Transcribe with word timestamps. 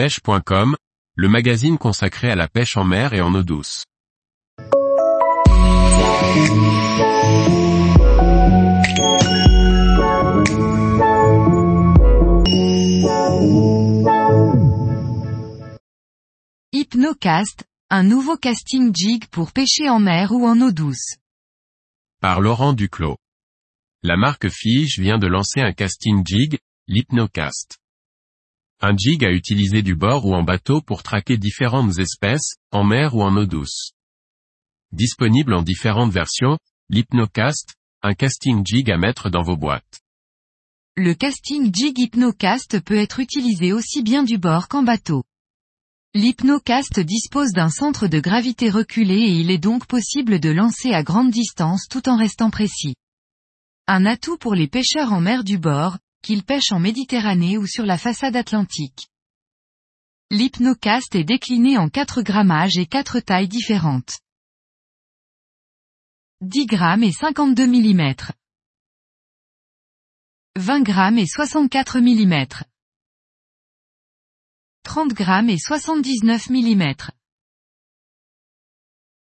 pêche.com, 0.00 0.76
le 1.14 1.28
magazine 1.28 1.76
consacré 1.76 2.30
à 2.30 2.34
la 2.34 2.48
pêche 2.48 2.78
en 2.78 2.84
mer 2.84 3.12
et 3.12 3.20
en 3.20 3.34
eau 3.34 3.42
douce. 3.42 3.84
Hypnocast, 16.72 17.64
un 17.90 18.02
nouveau 18.02 18.38
casting 18.38 18.94
jig 18.96 19.26
pour 19.30 19.52
pêcher 19.52 19.90
en 19.90 20.00
mer 20.00 20.32
ou 20.32 20.46
en 20.46 20.58
eau 20.62 20.72
douce. 20.72 21.16
Par 22.22 22.40
Laurent 22.40 22.72
Duclos. 22.72 23.18
La 24.02 24.16
marque 24.16 24.48
Fige 24.48 24.98
vient 24.98 25.18
de 25.18 25.26
lancer 25.26 25.60
un 25.60 25.74
casting 25.74 26.26
jig, 26.26 26.58
l'Hypnocast. 26.86 27.76
Un 28.82 28.96
jig 28.96 29.24
à 29.26 29.30
utiliser 29.30 29.82
du 29.82 29.94
bord 29.94 30.24
ou 30.24 30.34
en 30.34 30.42
bateau 30.42 30.80
pour 30.80 31.02
traquer 31.02 31.36
différentes 31.36 31.98
espèces, 31.98 32.54
en 32.72 32.82
mer 32.82 33.14
ou 33.14 33.22
en 33.22 33.36
eau 33.36 33.44
douce. 33.44 33.92
Disponible 34.92 35.52
en 35.52 35.60
différentes 35.60 36.12
versions, 36.12 36.58
l'Hypnocast, 36.88 37.74
un 38.02 38.14
casting 38.14 38.64
jig 38.64 38.90
à 38.90 38.96
mettre 38.96 39.28
dans 39.28 39.42
vos 39.42 39.58
boîtes. 39.58 40.00
Le 40.96 41.12
casting 41.12 41.70
jig 41.74 41.98
Hypnocast 41.98 42.80
peut 42.80 42.96
être 42.96 43.20
utilisé 43.20 43.72
aussi 43.74 44.02
bien 44.02 44.22
du 44.22 44.38
bord 44.38 44.66
qu'en 44.68 44.82
bateau. 44.82 45.24
L'Hypnocast 46.14 47.00
dispose 47.00 47.52
d'un 47.52 47.68
centre 47.68 48.08
de 48.08 48.18
gravité 48.18 48.70
reculé 48.70 49.14
et 49.14 49.32
il 49.32 49.50
est 49.50 49.58
donc 49.58 49.86
possible 49.86 50.40
de 50.40 50.50
lancer 50.50 50.92
à 50.92 51.02
grande 51.02 51.30
distance 51.30 51.86
tout 51.88 52.08
en 52.08 52.16
restant 52.16 52.50
précis. 52.50 52.94
Un 53.86 54.06
atout 54.06 54.38
pour 54.38 54.54
les 54.54 54.68
pêcheurs 54.68 55.12
en 55.12 55.20
mer 55.20 55.44
du 55.44 55.58
bord, 55.58 55.98
qu'ils 56.22 56.44
pêchent 56.44 56.72
en 56.72 56.80
Méditerranée 56.80 57.58
ou 57.58 57.66
sur 57.66 57.86
la 57.86 57.98
façade 57.98 58.36
atlantique. 58.36 59.08
L'Hypnocast 60.30 61.14
est 61.14 61.24
décliné 61.24 61.76
en 61.76 61.88
4 61.88 62.22
grammages 62.22 62.78
et 62.78 62.86
4 62.86 63.20
tailles 63.20 63.48
différentes. 63.48 64.20
10 66.40 66.66
grammes 66.66 67.02
et 67.02 67.12
52 67.12 67.66
mm. 67.66 68.14
20 70.56 70.82
grammes 70.82 71.18
et 71.18 71.26
64 71.26 72.00
mm. 72.00 72.46
30 74.84 75.12
grammes 75.12 75.50
et 75.50 75.58
79 75.58 76.50
mm. 76.50 76.94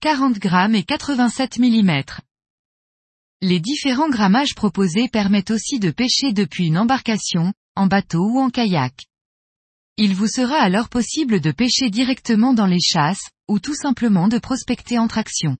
40 0.00 0.38
grammes 0.38 0.74
et 0.74 0.84
87 0.84 1.58
mm. 1.58 2.02
Les 3.42 3.58
différents 3.58 4.10
grammages 4.10 4.54
proposés 4.54 5.08
permettent 5.08 5.50
aussi 5.50 5.78
de 5.78 5.90
pêcher 5.90 6.34
depuis 6.34 6.66
une 6.66 6.76
embarcation, 6.76 7.54
en 7.74 7.86
bateau 7.86 8.22
ou 8.22 8.38
en 8.38 8.50
kayak. 8.50 9.06
Il 9.96 10.14
vous 10.14 10.28
sera 10.28 10.56
alors 10.56 10.90
possible 10.90 11.40
de 11.40 11.50
pêcher 11.50 11.88
directement 11.88 12.52
dans 12.52 12.66
les 12.66 12.80
chasses, 12.80 13.30
ou 13.48 13.58
tout 13.58 13.74
simplement 13.74 14.28
de 14.28 14.38
prospecter 14.38 14.98
en 14.98 15.08
traction. 15.08 15.56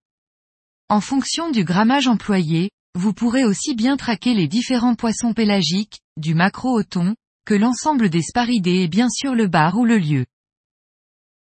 En 0.91 1.01
fonction 1.01 1.51
du 1.51 1.65
grammage 1.65 2.07
employé, 2.07 2.71
vous 2.95 3.15
pourrez 3.15 3.45
aussi 3.45 3.75
bien 3.75 3.97
traquer 3.97 4.35
les 4.35 4.47
différents 4.47 4.95
poissons 4.95 5.33
pélagiques, 5.33 6.01
du 6.19 6.35
maquereau 6.35 6.79
au 6.79 6.83
thon, 6.83 7.15
que 7.47 7.55
l'ensemble 7.55 8.11
des 8.11 8.23
sparidés 8.23 8.83
et 8.83 8.89
bien 8.89 9.09
sûr 9.09 9.35
le 9.35 9.47
bar 9.47 9.79
ou 9.79 9.87
le 9.87 9.97
lieu. 9.97 10.27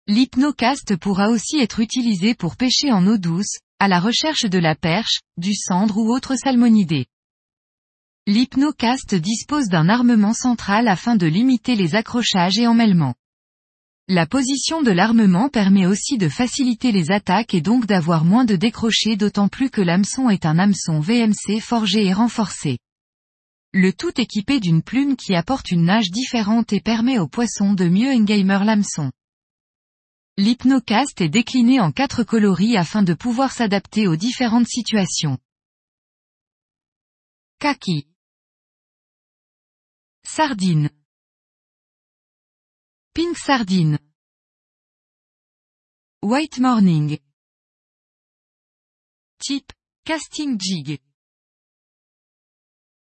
L'hypnocast 0.08 0.96
pourra 0.96 1.30
aussi 1.30 1.58
être 1.60 1.82
utilisé 1.82 2.34
pour 2.34 2.56
pêcher 2.56 2.92
en 2.94 3.06
eau 3.08 3.18
douce, 3.18 3.60
à 3.80 3.88
la 3.88 4.00
recherche 4.00 4.44
de 4.44 4.60
la 4.60 4.76
perche, 4.76 5.22
du 5.38 5.56
cendre 5.56 5.98
ou 5.98 6.14
autres 6.14 6.36
salmonidés. 6.36 7.06
L'hypnocast 8.28 9.16
dispose 9.16 9.70
d'un 9.70 9.88
armement 9.88 10.34
central 10.34 10.88
afin 10.88 11.16
de 11.16 11.26
limiter 11.26 11.76
les 11.76 11.96
accrochages 11.96 12.60
et 12.60 12.68
emmêlements. 12.68 13.16
La 14.10 14.26
position 14.26 14.82
de 14.82 14.92
l'armement 14.92 15.50
permet 15.50 15.86
aussi 15.86 16.18
de 16.18 16.28
faciliter 16.28 16.92
les 16.92 17.12
attaques 17.12 17.54
et 17.54 17.62
donc 17.62 17.86
d'avoir 17.86 18.26
moins 18.26 18.44
de 18.44 18.56
décrochés 18.56 19.16
d'autant 19.16 19.48
plus 19.48 19.70
que 19.70 19.82
l'hameçon 19.82 20.30
est 20.30 20.46
un 20.46 20.60
hameçon 20.60 21.00
VMC 21.00 21.62
forgé 21.62 22.06
et 22.06 22.14
renforcé. 22.14 22.80
Le 23.72 23.94
tout 23.94 24.20
équipé 24.20 24.60
d'une 24.60 24.82
plume 24.82 25.16
qui 25.16 25.36
apporte 25.36 25.72
une 25.72 25.86
nage 25.86 26.10
différente 26.10 26.74
et 26.74 26.82
permet 26.82 27.20
aux 27.20 27.28
poissons 27.28 27.74
de 27.74 27.88
mieux 27.88 28.12
engamer 28.12 28.66
l'hameçon. 28.66 29.12
L'hypnocast 30.40 31.20
est 31.20 31.28
décliné 31.28 31.82
en 31.82 31.92
quatre 31.92 32.24
coloris 32.24 32.78
afin 32.78 33.04
de 33.04 33.14
pouvoir 33.14 33.52
s'adapter 33.52 34.08
aux 34.08 34.16
différentes 34.16 34.70
situations. 34.70 35.38
Kaki. 37.60 38.08
Sardine. 40.24 40.92
Pink 43.14 43.38
sardine. 43.38 44.00
White 46.24 46.60
morning. 46.60 47.20
Type, 49.40 49.74
casting 50.06 50.58
jig. 50.58 51.02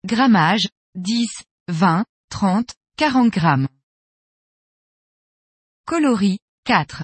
Grammage, 0.05 0.69
10, 0.93 1.27
20, 1.69 2.05
30, 2.29 2.75
40 2.97 3.29
grammes. 3.29 3.67
Coloris, 5.87 6.37
4. 6.65 7.03